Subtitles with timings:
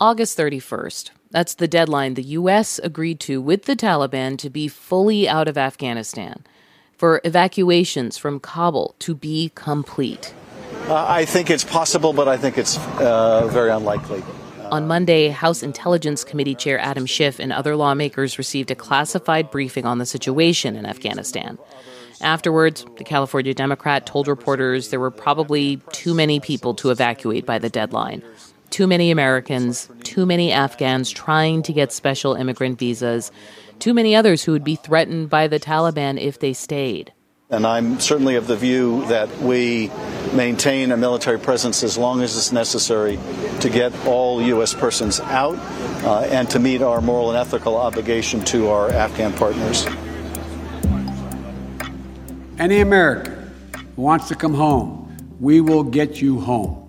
[0.00, 1.10] August 31st.
[1.30, 2.78] That's the deadline the U.S.
[2.78, 6.42] agreed to with the Taliban to be fully out of Afghanistan,
[6.96, 10.32] for evacuations from Kabul to be complete.
[10.88, 14.22] Uh, I think it's possible, but I think it's uh, very unlikely.
[14.70, 19.84] On Monday, House Intelligence Committee Chair Adam Schiff and other lawmakers received a classified briefing
[19.84, 21.58] on the situation in Afghanistan.
[22.22, 27.58] Afterwards, the California Democrat told reporters there were probably too many people to evacuate by
[27.58, 28.22] the deadline.
[28.80, 33.30] Too many Americans, too many Afghans trying to get special immigrant visas,
[33.78, 37.12] too many others who would be threatened by the Taliban if they stayed.
[37.50, 39.90] And I'm certainly of the view that we
[40.32, 43.18] maintain a military presence as long as it's necessary
[43.60, 44.72] to get all U.S.
[44.72, 45.58] persons out
[46.02, 49.84] uh, and to meet our moral and ethical obligation to our Afghan partners.
[52.58, 53.52] Any American
[53.94, 56.79] who wants to come home, we will get you home.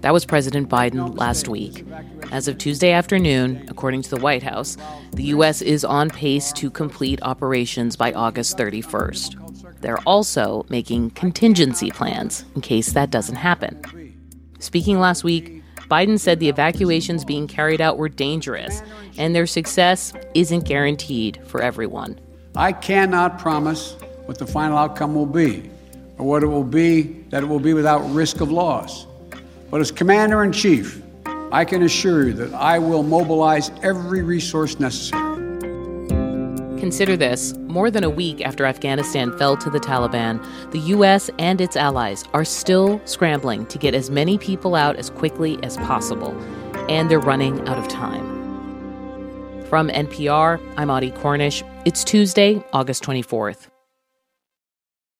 [0.00, 1.84] That was President Biden last week.
[2.30, 4.76] As of Tuesday afternoon, according to the White House,
[5.12, 5.60] the U.S.
[5.60, 9.80] is on pace to complete operations by August 31st.
[9.80, 13.82] They're also making contingency plans in case that doesn't happen.
[14.60, 18.82] Speaking last week, Biden said the evacuations being carried out were dangerous,
[19.16, 22.20] and their success isn't guaranteed for everyone.
[22.54, 23.96] I cannot promise
[24.26, 25.68] what the final outcome will be,
[26.18, 29.07] or what it will be that it will be without risk of loss.
[29.70, 31.02] But as Commander in Chief,
[31.52, 35.36] I can assure you that I will mobilize every resource necessary.
[36.78, 41.28] Consider this more than a week after Afghanistan fell to the Taliban, the U.S.
[41.38, 45.76] and its allies are still scrambling to get as many people out as quickly as
[45.78, 46.30] possible,
[46.88, 48.36] and they're running out of time.
[49.66, 51.62] From NPR, I'm Audie Cornish.
[51.84, 53.66] It's Tuesday, August 24th.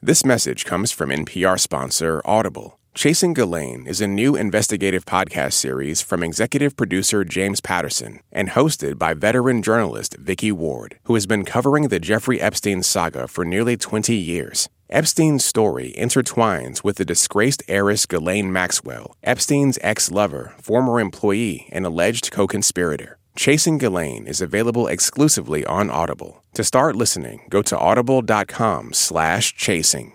[0.00, 2.80] This message comes from NPR sponsor Audible.
[2.94, 8.98] Chasing Ghislaine is a new investigative podcast series from executive producer James Patterson and hosted
[8.98, 13.78] by veteran journalist Vicky Ward, who has been covering the Jeffrey Epstein saga for nearly
[13.78, 14.68] 20 years.
[14.90, 21.86] Epstein's story intertwines with the disgraced heiress Ghislaine Maxwell, Epstein's ex lover, former employee, and
[21.86, 23.16] alleged co conspirator.
[23.34, 26.44] Chasing Ghislaine is available exclusively on Audible.
[26.52, 30.12] To start listening, go to audible.com slash chasing.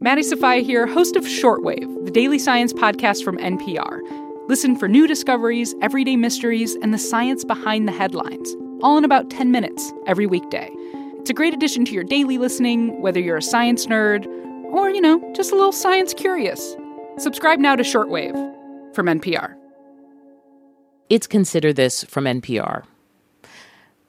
[0.00, 3.98] Maddie Sofia here, host of Shortwave, the daily science podcast from NPR.
[4.48, 9.28] Listen for new discoveries, everyday mysteries, and the science behind the headlines, all in about
[9.28, 10.70] 10 minutes every weekday.
[11.18, 14.26] It's a great addition to your daily listening, whether you're a science nerd
[14.66, 16.76] or, you know, just a little science curious.
[17.16, 19.56] Subscribe now to Shortwave from NPR.
[21.10, 22.84] It's Consider This from NPR.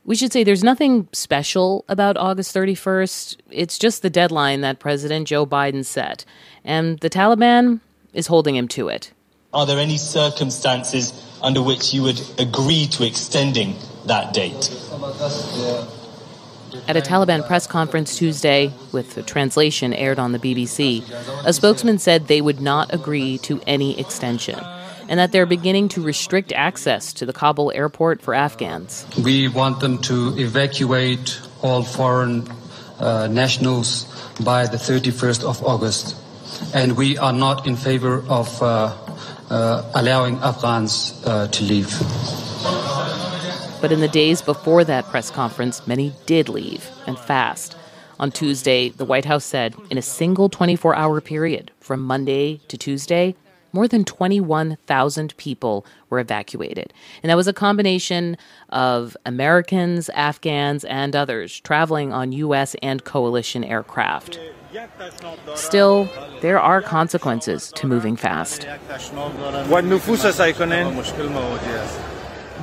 [0.10, 3.38] We should say there's nothing special about August 31st.
[3.52, 6.26] It's just the deadline that President Joe Biden set,
[6.66, 7.80] and the Taliban
[8.12, 9.14] is holding him to it.
[9.54, 13.76] Are there any circumstances under which you would agree to extending
[14.08, 14.72] that date?
[16.88, 21.08] At a Taliban press conference Tuesday, with the translation aired on the BBC,
[21.46, 24.60] a spokesman said they would not agree to any extension
[25.10, 29.06] and that they're beginning to restrict access to the Kabul airport for Afghans.
[29.22, 32.48] We want them to evacuate all foreign
[33.00, 34.06] uh, nationals
[34.40, 36.16] by the 31st of August.
[36.76, 38.96] And we are not in favor of uh,
[39.50, 41.90] uh, allowing Afghans uh, to leave.
[43.82, 47.76] But in the days before that press conference, many did leave, and fast.
[48.20, 52.78] On Tuesday, the White House said in a single 24 hour period, from Monday to
[52.78, 53.36] Tuesday,
[53.72, 56.94] more than 21,000 people were evacuated.
[57.24, 58.38] And that was a combination
[58.70, 62.76] of Americans, Afghans, and others traveling on U.S.
[62.82, 64.40] and coalition aircraft.
[65.56, 66.08] Still,
[66.42, 68.68] there are consequences to moving fast.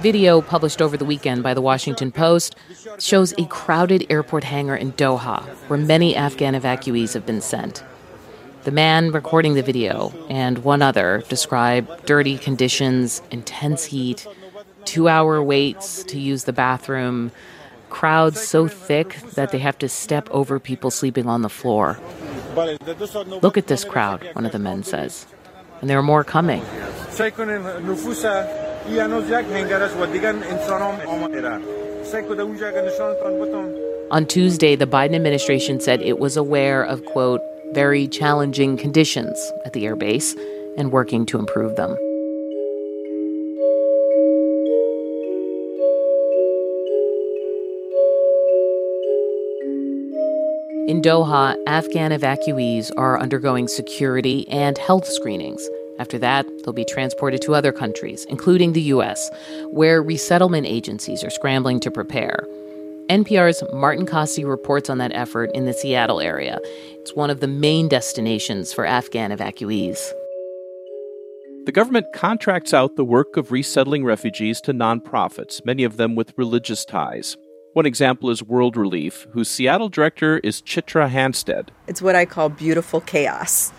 [0.01, 2.55] Video published over the weekend by the Washington Post
[2.99, 7.83] shows a crowded airport hangar in Doha, where many Afghan evacuees have been sent.
[8.67, 14.27] The man recording the video and one other describe dirty conditions, intense heat,
[14.85, 17.31] two hour waits to use the bathroom,
[17.91, 22.01] crowds so thick that they have to step over people sleeping on the floor.
[22.57, 25.29] Look at this crowd, one of the men says.
[25.81, 26.63] And there are more coming.
[34.11, 37.41] On Tuesday, the Biden administration said it was aware of, quote,
[37.73, 40.39] very challenging conditions at the airbase
[40.77, 41.97] and working to improve them.
[50.89, 55.69] In Doha, Afghan evacuees are undergoing security and health screenings.
[55.99, 59.29] After that, they'll be transported to other countries, including the U.S.,
[59.71, 62.47] where resettlement agencies are scrambling to prepare.
[63.09, 66.59] NPR's Martin Kaste reports on that effort in the Seattle area.
[66.95, 70.13] It's one of the main destinations for Afghan evacuees.
[71.67, 76.37] The government contracts out the work of resettling refugees to nonprofits, many of them with
[76.37, 77.37] religious ties.
[77.75, 81.69] One example is World Relief, whose Seattle director is Chitra Hanstad.
[81.87, 83.73] It's what I call beautiful chaos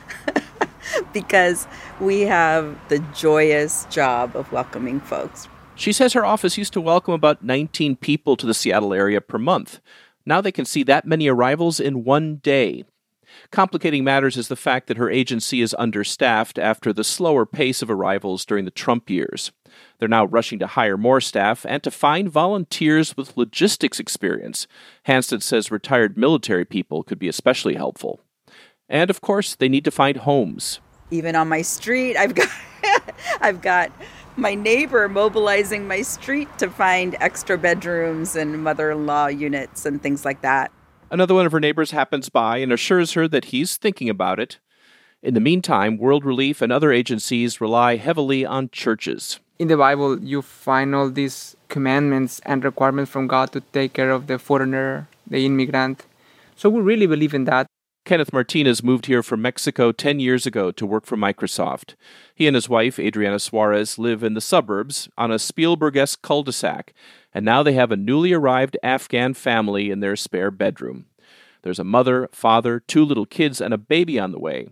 [1.13, 1.67] because
[1.99, 5.49] we have the joyous job of welcoming folks.
[5.77, 9.37] She says her office used to welcome about 19 people to the Seattle area per
[9.37, 9.79] month.
[10.25, 12.83] Now they can see that many arrivals in one day.
[13.51, 17.91] Complicating matters is the fact that her agency is understaffed after the slower pace of
[17.91, 19.51] arrivals during the Trump years.
[19.99, 24.65] They're now rushing to hire more staff and to find volunteers with logistics experience.
[25.07, 28.19] Hanstad says retired military people could be especially helpful.
[28.89, 30.79] And of course, they need to find homes.
[31.11, 32.49] Even on my street, I've got
[33.41, 33.91] I've got
[34.37, 40.01] my neighbor mobilizing my street to find extra bedrooms and mother in law units and
[40.01, 40.71] things like that.
[41.09, 44.59] Another one of her neighbors happens by and assures her that he's thinking about it.
[45.23, 49.39] In the meantime, World Relief and other agencies rely heavily on churches.
[49.57, 54.11] In the Bible, you find all these commandments and requirements from God to take care
[54.11, 56.05] of the foreigner, the immigrant.
[56.55, 57.66] So we really believe in that.
[58.07, 61.95] Kenneth Martinez moved here from Mexico 10 years ago to work for Microsoft.
[62.33, 66.41] He and his wife, Adriana Suarez, live in the suburbs on a Spielberg esque cul
[66.41, 66.93] de sac,
[67.33, 71.07] and now they have a newly arrived Afghan family in their spare bedroom.
[71.63, 74.69] There's a mother, father, two little kids, and a baby on the way.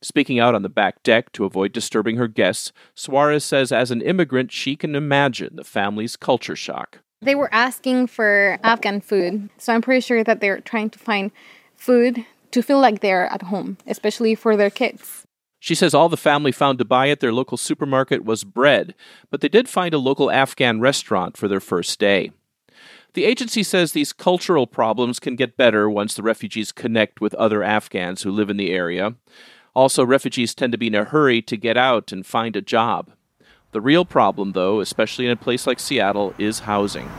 [0.00, 4.00] Speaking out on the back deck to avoid disturbing her guests, Suarez says as an
[4.00, 7.00] immigrant, she can imagine the family's culture shock.
[7.20, 11.32] They were asking for Afghan food, so I'm pretty sure that they're trying to find
[11.74, 12.24] food
[12.56, 15.26] to feel like they're at home, especially for their kids.
[15.60, 18.94] She says all the family found to buy at their local supermarket was bread,
[19.30, 22.30] but they did find a local Afghan restaurant for their first day.
[23.12, 27.62] The agency says these cultural problems can get better once the refugees connect with other
[27.62, 29.16] Afghans who live in the area.
[29.74, 33.12] Also, refugees tend to be in a hurry to get out and find a job.
[33.72, 37.10] The real problem, though, especially in a place like Seattle, is housing.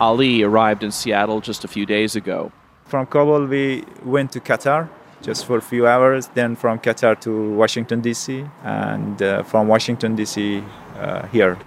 [0.00, 2.52] Ali arrived in Seattle just a few days ago.
[2.84, 4.88] From Kabul, we went to Qatar
[5.22, 10.14] just for a few hours, then from Qatar to Washington, D.C., and uh, from Washington,
[10.14, 10.62] D.C.,
[10.98, 11.58] uh, here.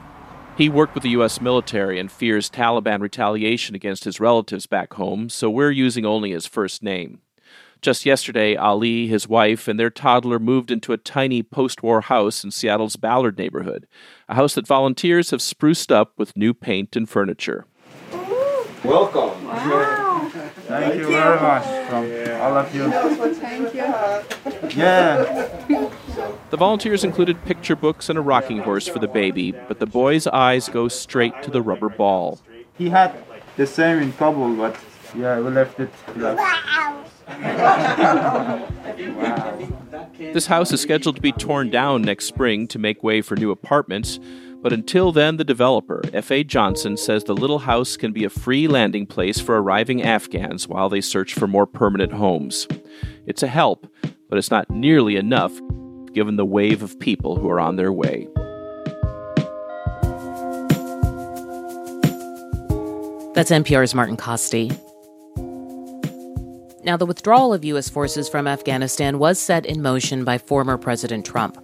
[0.55, 1.41] He worked with the U.S.
[1.41, 6.45] military and fears Taliban retaliation against his relatives back home, so we're using only his
[6.45, 7.19] first name.
[7.81, 12.43] Just yesterday, Ali, his wife, and their toddler moved into a tiny post war house
[12.43, 13.87] in Seattle's Ballard neighborhood,
[14.27, 17.65] a house that volunteers have spruced up with new paint and furniture.
[18.83, 19.45] Welcome.
[19.45, 20.26] Wow.
[20.67, 22.41] Thank, Thank you, you, very much from yeah.
[22.41, 22.91] all of you.
[23.35, 24.79] Thank you.
[24.81, 25.91] Yeah.
[26.49, 30.27] The volunteers included picture books and a rocking horse for the baby, but the boy's
[30.27, 32.39] eyes go straight to the rubber ball.
[32.77, 33.15] He had
[33.57, 34.77] the same in Kabul, but
[35.15, 35.91] yeah, we left it.
[36.15, 37.03] Wow.
[40.17, 43.51] This house is scheduled to be torn down next spring to make way for new
[43.51, 44.19] apartments.
[44.61, 46.43] But until then, the developer, F.A.
[46.43, 50.89] Johnson, says the little house can be a free landing place for arriving Afghans while
[50.89, 52.67] they search for more permanent homes.
[53.25, 53.87] It's a help,
[54.29, 55.53] but it's not nearly enough
[56.13, 58.27] given the wave of people who are on their way.
[63.35, 64.71] That's NPR's Martin Kaste.
[66.83, 67.87] Now, the withdrawal of U.S.
[67.87, 71.63] forces from Afghanistan was set in motion by former President Trump.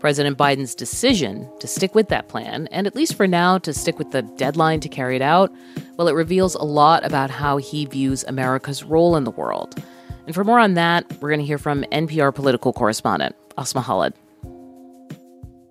[0.00, 3.98] President Biden's decision to stick with that plan, and at least for now to stick
[3.98, 5.52] with the deadline to carry it out,
[5.96, 9.80] well, it reveals a lot about how he views America's role in the world.
[10.26, 14.14] And for more on that, we're going to hear from NPR political correspondent Asma Khalid.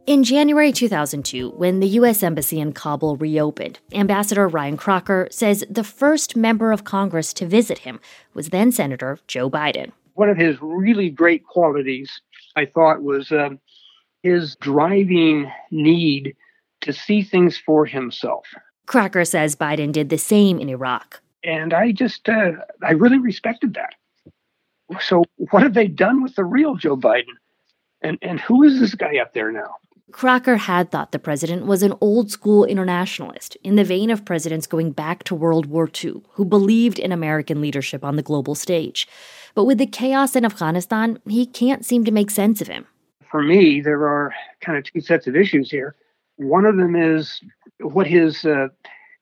[0.06, 2.24] In January 2002, when the U.S.
[2.24, 7.80] Embassy in Kabul reopened, Ambassador Ryan Crocker says the first member of Congress to visit
[7.80, 8.00] him
[8.34, 9.92] was then Senator Joe Biden.
[10.14, 12.22] One of his really great qualities,
[12.56, 13.60] I thought, was um,
[14.24, 16.36] his driving need
[16.82, 18.46] to see things for himself.
[18.86, 21.22] Crocker says Biden did the same in Iraq.
[21.44, 22.52] And I just, uh,
[22.84, 23.96] I really respected that.
[25.00, 27.38] So, what have they done with the real Joe Biden?
[28.02, 29.76] And, and who is this guy up there now?
[30.12, 34.66] Crocker had thought the president was an old school internationalist in the vein of presidents
[34.66, 39.08] going back to World War II who believed in American leadership on the global stage.
[39.54, 42.88] But with the chaos in Afghanistan, he can't seem to make sense of him
[43.30, 45.96] for me, there are kind of two sets of issues here.
[46.38, 47.42] One of them is
[47.80, 48.70] what his uh,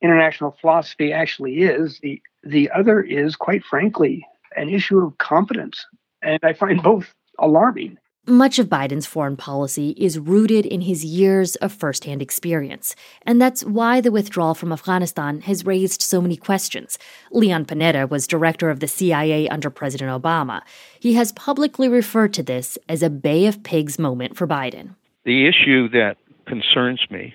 [0.02, 2.00] international philosophy actually is.
[2.00, 5.86] The the other is, quite frankly, an issue of competence,
[6.22, 7.98] and I find both alarming.
[8.30, 12.94] Much of Biden's foreign policy is rooted in his years of firsthand experience,
[13.26, 17.00] and that's why the withdrawal from Afghanistan has raised so many questions.
[17.32, 20.62] Leon Panetta was director of the CIA under President Obama.
[21.00, 24.96] He has publicly referred to this as a Bay of Pigs moment for Biden.
[25.24, 27.34] The issue that concerns me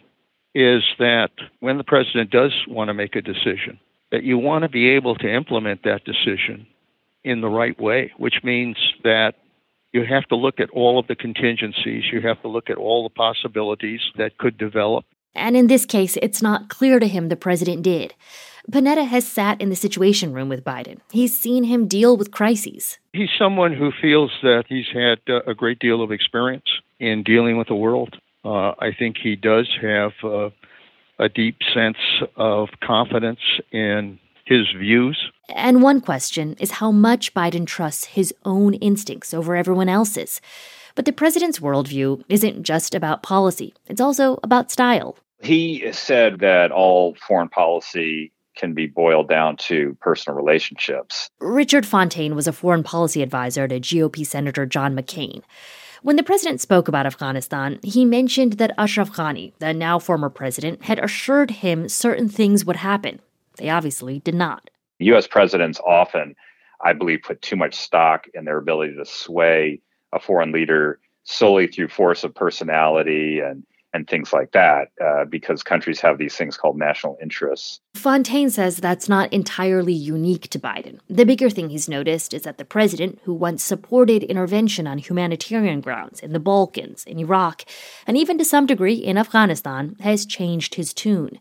[0.55, 1.31] is that
[1.61, 3.81] when the president does want to make a decision,
[4.11, 6.67] that you want to be able to implement that decision
[7.25, 9.37] in the right way, which means that
[9.93, 13.03] you have to look at all of the contingencies, you have to look at all
[13.03, 15.05] the possibilities that could develop.
[15.35, 18.15] And in this case, it's not clear to him the president did.
[18.71, 20.99] Panetta has sat in the Situation Room with Biden.
[21.11, 22.99] He's seen him deal with crises.
[23.13, 26.67] He's someone who feels that he's had uh, a great deal of experience
[27.01, 28.17] in dealing with the world.
[28.45, 30.51] Uh, I think he does have uh,
[31.19, 31.97] a deep sense
[32.37, 33.41] of confidence
[33.73, 35.31] in his views.
[35.49, 40.41] And one question is how much Biden trusts his own instincts over everyone else's.
[40.95, 45.17] But the president's worldview isn't just about policy, it's also about style.
[45.41, 51.29] He said that all foreign policy can be boiled down to personal relationships.
[51.41, 55.43] Richard Fontaine was a foreign policy advisor to GOP Senator John McCain.
[56.03, 60.83] When the president spoke about Afghanistan, he mentioned that Ashraf Ghani, the now former president,
[60.83, 63.21] had assured him certain things would happen.
[63.57, 64.71] They obviously did not.
[64.99, 66.35] US presidents often,
[66.81, 69.81] I believe, put too much stock in their ability to sway
[70.13, 75.63] a foreign leader solely through force of personality and and things like that, uh, because
[75.63, 77.81] countries have these things called national interests.
[77.95, 80.99] Fontaine says that's not entirely unique to Biden.
[81.11, 85.81] The bigger thing he's noticed is that the president, who once supported intervention on humanitarian
[85.81, 87.65] grounds in the Balkans, in Iraq,
[88.07, 91.39] and even to some degree in Afghanistan, has changed his tune.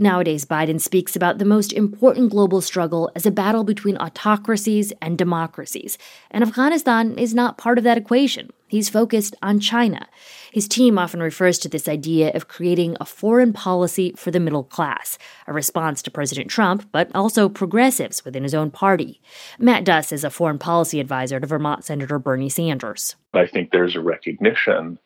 [0.00, 5.18] Nowadays, Biden speaks about the most important global struggle as a battle between autocracies and
[5.18, 5.98] democracies,
[6.30, 8.48] and Afghanistan is not part of that equation.
[8.66, 10.08] He's focused on China.
[10.52, 14.64] His team often refers to this idea of creating a foreign policy for the middle
[14.64, 19.20] class, a response to President Trump, but also progressives within his own party.
[19.58, 23.16] Matt Duss is a foreign policy advisor to Vermont Senator Bernie Sanders.
[23.34, 24.98] I think there's a recognition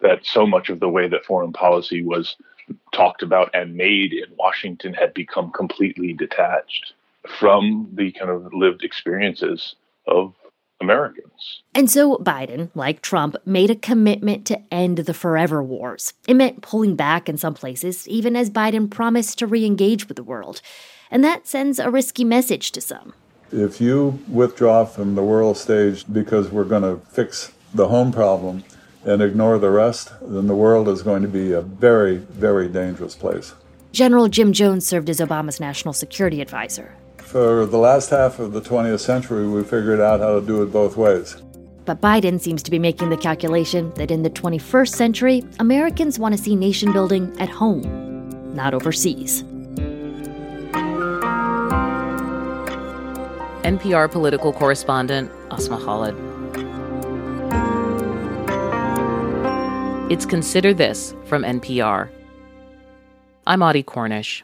[0.00, 2.36] that so much of the way that foreign policy was
[2.92, 6.92] talked about and made in Washington had become completely detached
[7.38, 9.74] from the kind of lived experiences
[10.06, 10.34] of
[10.80, 11.62] Americans.
[11.74, 16.14] And so Biden, like Trump, made a commitment to end the forever wars.
[16.26, 20.16] It meant pulling back in some places, even as Biden promised to re engage with
[20.16, 20.62] the world.
[21.10, 23.12] And that sends a risky message to some.
[23.52, 28.64] If you withdraw from the world stage because we're going to fix the home problem,
[29.04, 33.14] and ignore the rest, then the world is going to be a very, very dangerous
[33.14, 33.54] place.
[33.92, 36.94] General Jim Jones served as Obama's national security advisor.
[37.18, 40.72] For the last half of the 20th century, we figured out how to do it
[40.72, 41.36] both ways.
[41.84, 46.36] But Biden seems to be making the calculation that in the 21st century, Americans want
[46.36, 49.42] to see nation building at home, not overseas.
[53.62, 56.39] NPR political correspondent Asma Khalid.
[60.10, 62.10] It's Consider This from NPR.
[63.46, 64.42] I'm Audie Cornish.